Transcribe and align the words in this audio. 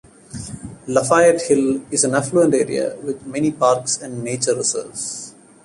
Lafayette 0.87 1.43
Hill 1.47 1.85
is 1.91 2.03
an 2.05 2.15
affluent 2.15 2.55
area 2.55 2.97
with 3.03 3.23
many 3.27 3.51
parks 3.51 4.01
and 4.01 4.23
nature 4.23 4.55
reserves. 4.55 5.35